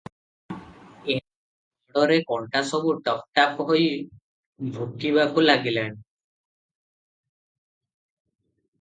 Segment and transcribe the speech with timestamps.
[1.15, 1.17] ଏଣେ
[1.97, 3.85] ଗୋଡ଼ରେ କଣ୍ଟା ସବୁ ଟପ୍ ଟାପ୍ ହୋଇ
[4.79, 5.87] ଭୁକିବାକୁ ଲାଗିଲା।